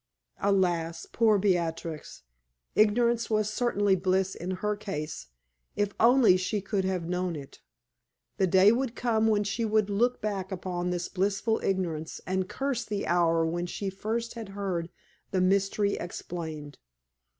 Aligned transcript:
Alas! 0.41 1.05
poor 1.11 1.37
Beatrix! 1.37 2.23
ignorance 2.73 3.29
was 3.29 3.53
certainly 3.53 3.95
bliss 3.95 4.33
in 4.33 4.49
her 4.65 4.75
case, 4.75 5.27
if 5.75 5.91
only 5.99 6.37
she 6.37 6.59
could 6.59 6.83
have 6.83 7.07
known 7.07 7.35
it. 7.35 7.61
The 8.37 8.47
day 8.47 8.71
would 8.71 8.95
come 8.95 9.27
when 9.27 9.43
she 9.43 9.63
would 9.63 9.91
look 9.91 10.19
back 10.19 10.51
upon 10.51 10.89
this 10.89 11.07
blissful 11.07 11.61
ignorance 11.63 12.19
and 12.25 12.49
curse 12.49 12.83
the 12.83 13.05
hour 13.05 13.45
when 13.45 13.67
first 13.67 14.33
she 14.33 14.39
had 14.39 14.49
heard 14.57 14.89
the 15.29 15.39
mystery 15.39 15.93
explained. 15.99 16.79